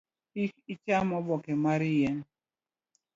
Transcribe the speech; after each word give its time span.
Kik 0.31 0.53
icham 0.73 1.07
oboke 1.19 1.51
mar 1.63 1.81
yien. 1.93 2.17